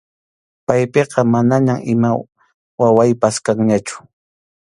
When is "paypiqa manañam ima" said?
0.65-2.09